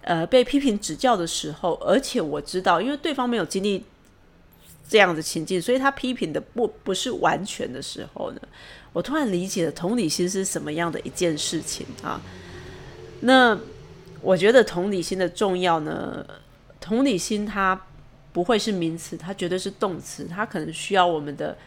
[0.01, 3.83] 呃，被批评指教的时候，而且我知道，因为对方没有经历
[4.87, 8.41] 这样的情境，所以他批评的不不是完全的时候呢。
[8.93, 12.21] 我突然理解了同理心是什么样的一件事情啊？
[13.21, 13.59] 那
[14.21, 16.25] 我觉得同理心的重要呢？
[16.79, 17.79] 同理心它
[18.31, 20.25] 不会是名词，它绝对是动词。
[20.25, 21.57] 它可能需要我们的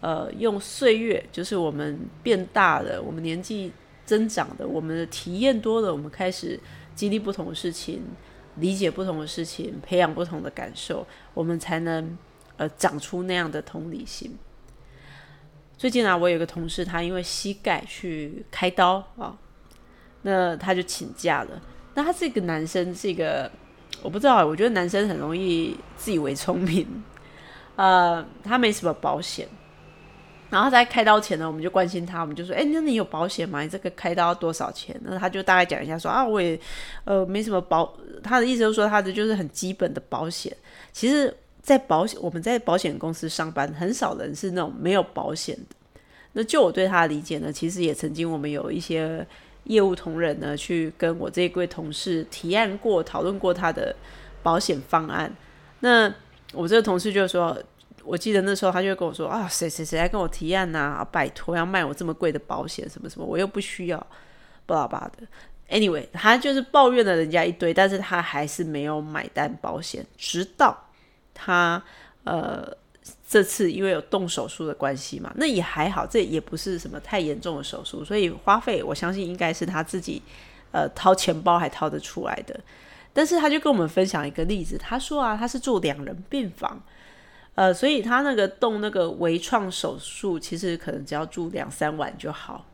[0.00, 3.70] 呃，用岁月，就是我们变大了，我们年纪
[4.04, 6.58] 增长的，我们的体验多了，我们开始
[6.96, 8.02] 经历不同的事情，
[8.56, 12.18] 理解不同的事情，培养不同的感受，我们才能
[12.56, 14.36] 呃长出那样的同理心。
[15.82, 19.36] 最近啊，我有个同事，他因为膝盖去开刀啊，
[20.22, 21.60] 那他就请假了。
[21.94, 23.50] 那他是一个男生，是一个
[24.00, 26.86] 我不知道，我觉得男生很容易自以为聪明。
[27.74, 29.48] 呃，他没什么保险，
[30.50, 33.60] 然后在开刀前呢，我们就关心他，我们就说：“哎，那你有保险吗？
[33.62, 36.56] 你这个开刀多少钱？”那他就大概讲一下说：“啊，我也
[37.02, 37.92] 呃没什么保。”
[38.22, 40.56] 他的意思就是说，他的就是很基本的保险。
[40.92, 41.36] 其实。
[41.62, 45.76] 在保险，我们在保险公司上班，很少人是那种没有保险的。
[46.32, 49.24] 那就我对他的理解呢，其实也曾经我们有一些
[49.64, 53.94] 业务同仁呢，去跟我这一位同事提案过、讨论过他的
[54.42, 55.32] 保险方案。
[55.80, 56.12] 那
[56.52, 57.56] 我这个同事就说，
[58.02, 61.06] 我记得那时候他就跟我说啊，谁谁谁来跟我提案呐？
[61.12, 64.06] 拜托，要卖我这么贵的保险，什么什么，我又不需要，
[64.66, 65.26] 巴拉巴拉的。
[65.68, 70.88] Anyway，他就是抱怨了人家一堆，但是他还是没有买单保险，直到。
[71.44, 71.82] 他
[72.22, 72.64] 呃，
[73.26, 80.22] 这次因为有动手术的关系嘛，那也还好，这也不是什么太严重的手术，所以花费我相信应该是他自己
[80.70, 82.60] 呃掏钱包还掏得出来的。
[83.12, 86.80] 但是他就跟我们分享一个例子，他说啊，他是住两人病房，
[87.56, 92.64] 呃，所以他那个动那个微创手术，其实可能只要住两三晚就好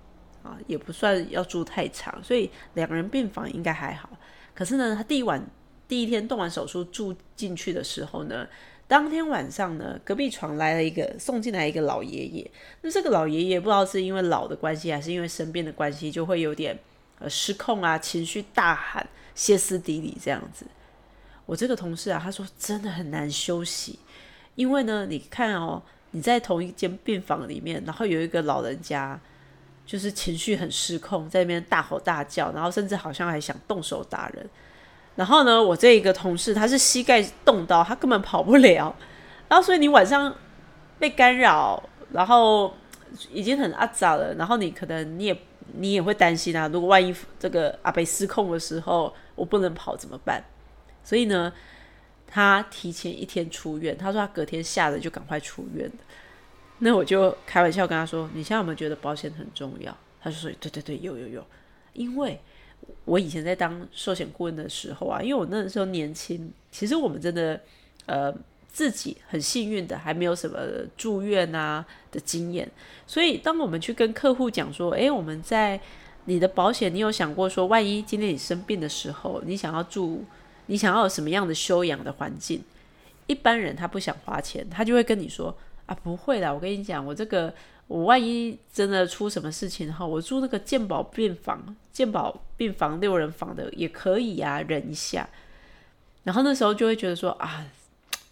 [0.42, 4.10] 啊，也不算要住太长，所以两人病房应该还好。
[4.54, 5.42] 可是呢，他第一晚。
[5.88, 8.46] 第一天动完手术住进去的时候呢，
[8.86, 12.50] 当天晚上呢，隔壁床来了一个送进来一个老爷爷。
[12.82, 16.78] 那这个老爷爷不知道是因为老的关系，还是因为生病的关系，就会有点
[17.18, 20.66] 呃失控啊，情绪大喊、歇斯底里这样子。
[21.46, 23.98] 我这个同事啊，他说真的很难休息，
[24.54, 29.18] 因为呢，你看哦，你在同一间病房里面，然后有一个老人家，
[29.86, 34.46] 就是情绪很失控，在那边大吼大叫，然后甚至好像还想动手打人。
[35.18, 38.94] 然后呢，我这一个同事他是膝盖动刀，他根本跑不了。
[39.50, 40.32] 然后所以你晚上
[40.96, 42.72] 被干扰，然后
[43.32, 44.32] 已经很阿杂了。
[44.34, 45.36] 然后你可能你也
[45.72, 50.40] 你也会担心啊，如果万一这个阿北失控的时候，我不能跑怎么办？
[51.02, 51.52] 所以呢，
[52.24, 53.98] 他提前一天出院。
[53.98, 55.90] 他说他隔天下了就赶快出院
[56.78, 61.44] 那我就开玩笑跟他说：“你现在有没有觉得保险很重要？”他就说：“对对对，有有有，
[61.94, 62.40] 因为。”
[63.04, 67.60] 我以前在当寿险顾问的时候啊，因为我那时候年轻，其实我们真的
[68.06, 68.34] 呃
[68.70, 70.58] 自己很幸运的还没有什么
[70.96, 72.70] 住院啊的经验，
[73.06, 75.80] 所以当我们去跟客户讲说，诶，我们在
[76.26, 80.24] 你的保险，你有想过说，万一今天你生病的时候，你想要住，
[80.66, 82.62] 你想要有什么样的休养的环境？
[83.26, 87.52] 一般人他不想花钱，他就会跟你说啊，不会啦，我跟你讲，我这个
[87.86, 95.28] 我万一真的出什么事情哈，我住那个健保病房，健保病房六人房的也可以啊，忍一下。
[96.22, 97.66] 然后那时候就会觉得说啊，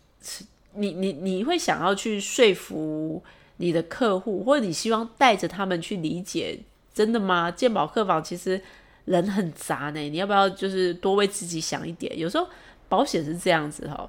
[0.75, 3.21] 你你你会想要去说服
[3.57, 6.61] 你的客户，或者你希望带着他们去理解。
[6.95, 7.51] 真的吗？
[7.51, 8.63] 鉴保客房其实
[9.07, 12.17] 人很杂呢，你要不要就是多为自己想一点？
[12.17, 12.47] 有时候
[12.89, 14.09] 保险是这样子哈，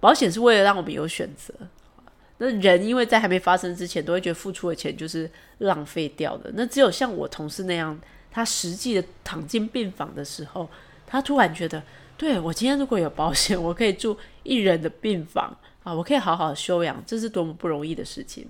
[0.00, 1.52] 保险是为了让我们有选择。
[2.38, 6.50] 那人因为在还没发生之前，都会觉得付出的钱就是浪费掉的。
[6.54, 8.00] 那只有像我同事那样，
[8.34, 10.68] 他实际的躺进病房的时候，
[11.06, 11.80] 他突然觉得，
[12.16, 18.48] 对我今天如果有保险，我可以住一人的病房啊，我可以好好休养，这是多么不容易的事情。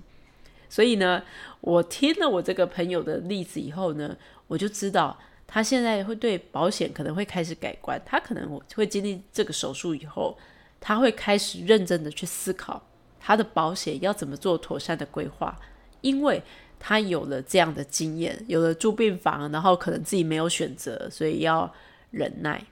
[0.67, 1.21] 所以呢，
[1.61, 4.17] 我听了我这个朋友的例子以后呢，
[4.47, 8.01] 我就知道他现在会对保险可能会开始改观。
[8.03, 10.35] 他可能会经历这个手术以后，
[10.81, 12.81] 他会开始认真的去思考
[13.19, 15.55] 他的保险要怎么做妥善的规划，
[16.01, 16.41] 因为
[16.87, 21.73] 他有了这样的经验，有了住病房，然后可能自己没有选择，所以要
[22.11, 22.63] 忍耐。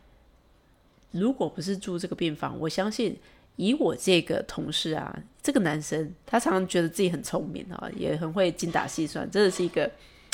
[1.09, 3.17] 如果不是住这个病房，我相信。
[3.55, 9.89] 以我这个同事啊，这个男生，他常常觉得自己很聪明啊，也很会精打细算，真的是一个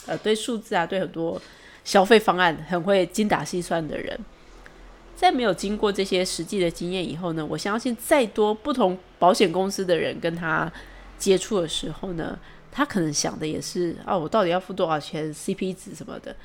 [0.05, 1.41] 呃，对数字啊，对很多
[1.83, 4.17] 消费方案很会精打细算的人。
[5.17, 10.71] 在没有经过这些实际的经验以后呢，我相信再多不同保险公司的人跟他
[11.17, 12.39] 接触的时候呢，
[12.71, 16.35] 他可能想的也是啊，我到底要付多少钱，CP 值什么的，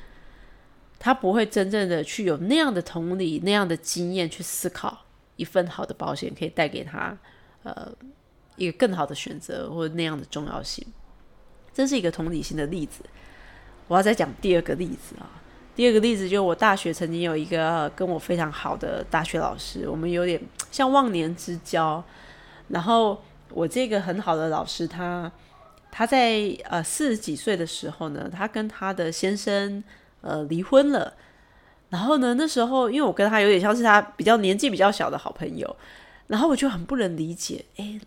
[0.99, 5.01] 他不会真正的去有那样的同理、那样的经验去思考。
[5.37, 7.17] 一份好的保险可以带给他，
[7.63, 7.91] 呃，
[8.55, 10.81] 一个更好的选择或者那样的重要性，
[11.73, 13.03] 这是一个同理心的例子。
[13.89, 15.27] 我要再讲第二个例子啊，
[15.75, 22.01] 第二个例子就是我大学曾经有一个跟我非常好的大学老师，我们有点像忘年之交。
[22.69, 25.29] 然后我这个很好的老师，他
[25.95, 29.81] 他在呃四十几岁的时候呢，他跟他的先生
[30.19, 31.13] 呃离婚了。
[31.89, 32.33] 然后呢？
[32.33, 35.73] 那时候，因为我跟他有点像是他比较年纪比较小的好朋友，
[36.27, 37.97] 然后我就很不能理解，哎，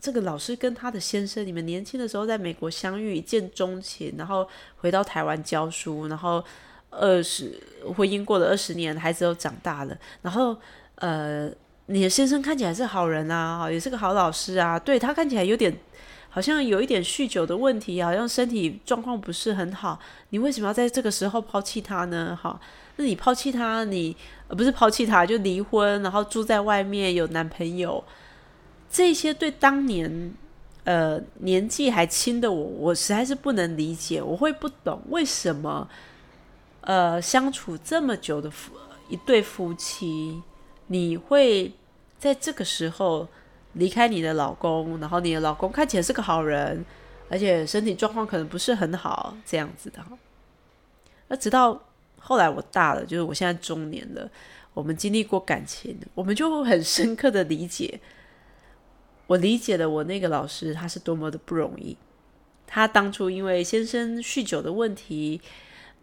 [0.00, 6.42] 这个老师跟他的先生，你们年轻的时候在美国相遇，一见钟情，然后回到台湾教书，然后
[6.90, 7.60] 二十
[7.94, 10.56] 婚姻过了二十年，孩子都长大了，然后
[10.94, 11.50] 呃，
[11.86, 15.76] 你的先生看起来是好人啊，也是个好老师啊，对他看起来有点
[16.34, 22.36] 好像有一点酗酒的问题，好像身体状况不是很好，你为什么要在这个时候抛弃他呢？
[22.42, 22.60] 哈。
[22.96, 24.16] 那你抛弃他，你
[24.48, 28.02] 呃不是抛弃他，就离婚，然后住在外面有男朋友，
[28.90, 30.34] 这些对当年
[30.82, 35.88] 呃年纪还轻的我，我实在是不能理解，我会不懂为什么
[36.80, 38.72] 呃相处这么久的夫
[39.08, 40.42] 一对夫妻，
[40.88, 41.72] 你会
[42.18, 43.28] 在这个时候
[43.74, 46.84] 离开你的老公，然后你的老公看起来是个好人，
[47.28, 50.04] 而且身体状况可能不是很好，这样子的，
[51.28, 51.80] 那直到。
[52.26, 54.26] 后来我大了，就是我现在中年了。
[54.72, 58.00] 我们经历过感情，我们就很深刻的理解。
[59.26, 61.94] 我理解了我那个老师，他是多么的不容易。
[62.66, 65.38] 他当初因为先生酗酒的问题，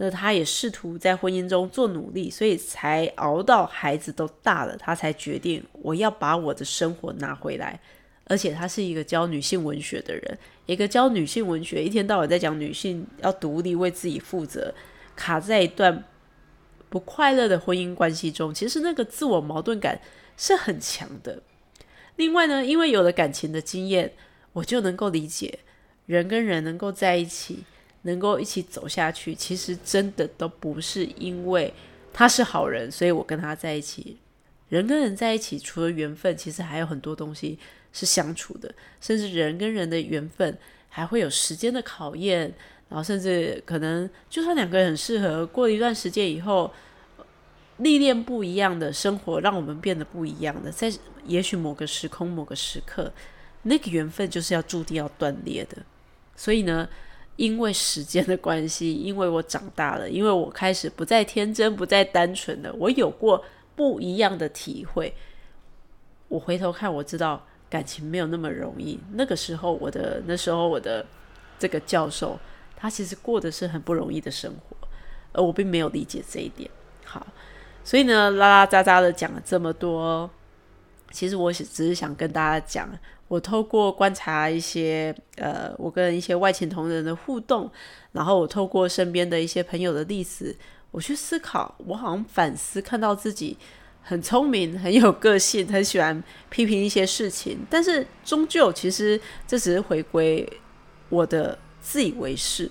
[0.04, 7.80] 那他也试图在婚姻中做努力，所以才熬到孩子都大了，他才决定我要把我的生活拿回来。
[8.26, 14.74] 而且他是一个教女性文学的人，一个教女性文学，一天到晚在讲女性要独立、为自己负责，
[15.16, 16.04] 卡在一段。
[16.90, 20.02] 不快乐的婚姻关系中，其实那个自我矛盾感
[20.36, 21.42] 是很强的。
[22.18, 24.12] 另外呢，因为有了感情的经验，
[24.52, 25.60] 我就能够理解
[26.06, 27.64] 人跟人能够在一起，
[28.04, 31.74] 能够一起走下去，其实真的都不是因为
[32.14, 34.18] 他是好人，所以我跟他在一起。
[34.70, 37.60] 人跟人在一起，除了缘分，其实还有很多东西
[37.92, 42.54] 是相处的，甚至人跟人的缘分还会有时间的考验。
[42.88, 46.70] 然后甚至可能，就算两个人很适合，过了一段时间以后，
[47.78, 50.92] 历练不一样的生活，让我们变得不一样的，在
[51.26, 53.10] 也许某个时空、某个时刻，
[53.64, 55.78] 那个缘分就是要注定要断裂的。
[56.36, 56.90] 所以呢，
[57.36, 63.44] 因为时间的关系， 因为我长大了，因为我开始不再天真、不再单纯了，我有过
[63.76, 65.14] 不一样的体会。
[66.28, 69.00] 我回头看，我知道感情没有那么容易。
[69.14, 71.06] 那个时候，我的那时候我的
[71.60, 72.40] 这个教授。
[72.74, 74.76] 他其实过的是很不容易的生活，
[75.34, 76.68] 而我并没有理解这一点。
[77.06, 77.28] 好，
[77.84, 80.28] 所以呢，拉拉杂杂的讲了这么多，
[81.12, 82.90] 其实我只是想跟大家讲，
[83.28, 87.70] 我透过观察一些呃，我跟一些外勤同仁的互动，
[88.12, 90.56] 然后我透过身边的一些朋友的例子，
[90.92, 93.58] 我去思考，我好像反思看到自己
[94.02, 100.48] 很聪明、很有个性、很喜欢批评一些事情，但是终究其实这只是回归
[101.10, 102.70] 我的自以为是。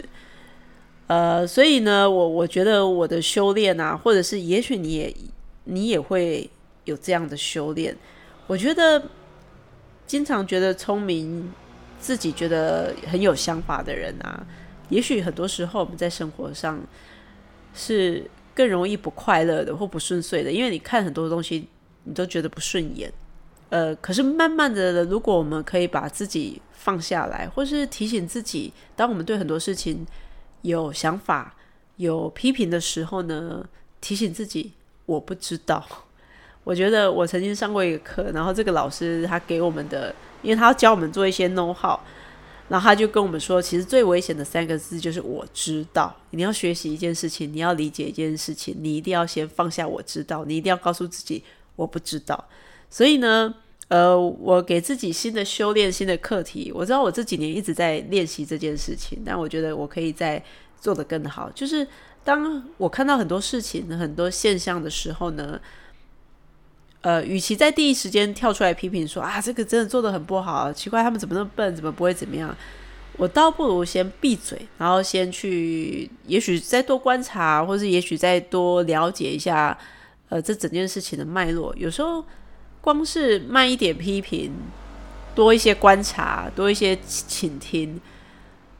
[1.07, 5.17] 呃，所以呢，我我觉得我的修炼啊，或者是也许你也
[5.65, 6.49] 你也会
[6.85, 7.97] 有这样的修炼。
[8.51, 9.01] 我觉得
[10.09, 11.53] 经常觉得聪明、
[12.01, 14.45] 自己觉得很有想法的人啊，
[14.89, 16.81] 也许很多时候我们在生活上
[17.73, 21.69] 是更容易不快乐的或不顺遂的，因为你看很多东西
[22.03, 23.13] 你都觉得不顺眼。
[23.69, 30.05] 呃，可是慢慢的，如果我们可以把自己放下来，或是提醒自己，当我们对很多事情。
[30.63, 31.55] 有想法、
[31.97, 33.65] 有批评的时候呢，
[33.99, 34.73] 提醒自己
[35.07, 35.87] 我不知道。
[36.65, 41.99] 我觉得我曾经上过一个课，然后这个老师他给我们的，因为他教我们做一些 know how，
[42.69, 46.15] 然后他就跟我们说，其实最危险的三个字就是我知道。
[46.31, 51.43] 你要学习一件事情，你要理解一件事情，你一定要先放下我知道，你一定要告诉自己
[51.77, 52.45] 我不知道。
[52.89, 53.55] 所以呢。
[53.91, 56.71] 呃，我给自己新的修炼、新的课题。
[56.73, 60.41] 我知道我这几年一直在练习这件事情，但我觉得我可以再
[60.81, 61.51] 做得更好。
[61.53, 61.85] 就是
[62.23, 65.61] 当我看到很多事情、很多现象的时候呢，
[67.03, 72.55] 呃，与其在第一时间跳出来批评说啊，这个真的做的很不好，奇怪他们怎么那么笨，怎么不会怎么样，
[73.17, 79.77] 我倒不如先闭嘴，然后先去，也许再多观察，或者也许再多了解一下，
[80.29, 81.75] 呃，这整件事情的脉络。
[81.77, 82.25] 有时候。
[82.83, 84.51] 光是慢一点批评，
[85.35, 88.01] 多一些观察，多一些倾听，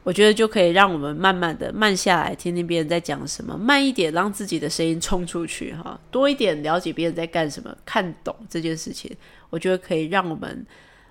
[0.03, 9.15] 我觉得就可以让我们慢慢的慢下来，听听别人在讲什么，慢一点让自己的声音冲出去，哈，多一点了解别人在干什么，看懂这件事情，
[9.51, 10.65] 我觉得可以让我们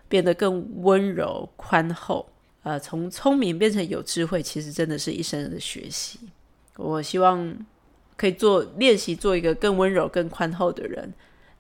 [0.09, 2.29] 变得更温柔宽厚。
[2.63, 6.19] 呃，从聪明变成有智慧，其实真的是一生的学习。
[6.77, 7.57] 我希望
[8.17, 11.13] 可以做练习，做一个更温柔、更宽厚的人。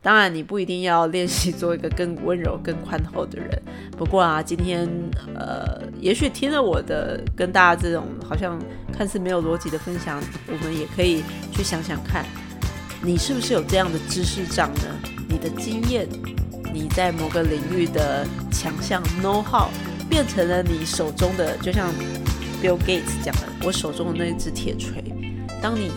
[0.03, 3.63] 当然，你不一定要练习做一个更温柔、更宽厚的人。
[3.99, 4.89] 不过啊，今天
[5.35, 8.59] 呃，也许听了我的跟大家这种好像
[8.91, 11.23] 看似没有逻辑的分享，我们也可以
[11.53, 12.25] 去想想看，
[13.03, 14.85] 你是不是有这样的知识障呢？
[15.29, 16.09] 你的经验，
[16.73, 19.69] 你在某个领域的强项 know how，
[20.09, 21.91] 变成了你手中的，就像
[22.63, 25.05] Bill Gates 讲的，我手中的那支铁锤。
[25.61, 25.93] 当你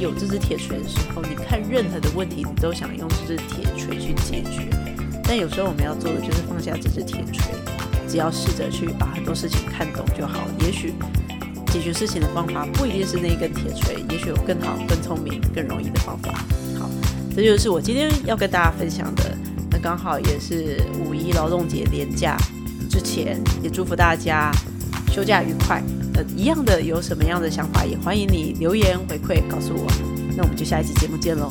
[0.00, 4.68] 有这支铁锤的时候，你看任何的问题，你都想用这支铁锤去解决。
[5.22, 7.54] 但有时候我们要做的就是放下这支铁锤，
[8.08, 10.46] 只要试着去把很多事情看懂就好。
[10.60, 10.92] 也许
[11.68, 16.32] 解决事情的方法不一定是那一根铁锤，也许有更好、更聪明、更容易的方法。
[16.78, 16.90] 好，
[17.34, 19.36] 这就是我今天要跟大家分享的。
[19.70, 22.36] 那刚好也是五一劳动节连假
[22.90, 24.52] 之前，也祝福大家
[25.10, 25.82] 休假愉快。
[26.14, 29.86] 呃，一样的，有什么样的想法，也欢迎你留言回馈告诉我。
[30.36, 31.48] 那我们就下一期节目见喽。